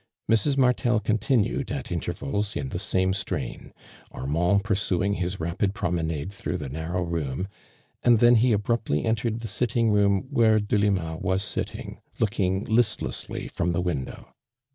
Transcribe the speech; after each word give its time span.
Mrs. 0.27 0.57
Martel 0.57 0.99
continued 0.99 1.71
at 1.71 1.91
intervals, 1.91 2.55
in 2.55 2.69
tlie 2.69 2.79
same 2.79 3.13
strain, 3.13 3.71
Armand 4.11 4.63
pur 4.63 4.73
suing 4.73 5.13
his 5.17 5.39
rapid 5.39 5.75
promenade 5.75 6.33
through 6.33 6.57
the 6.57 6.69
narrow 6.69 7.03
room, 7.03 7.47
and 8.01 8.17
then 8.17 8.33
he 8.33 8.51
abruptly 8.51 9.05
entered 9.05 9.41
the 9.41 9.47
sitting 9.47 9.91
room 9.91 10.21
where 10.31 10.59
Delima 10.59 11.17
was 11.17 11.43
sitting, 11.43 11.99
looking 12.17 12.63
listlessly 12.65 13.47
from 13.47 13.73
the 13.73 13.81
window. 13.81 14.33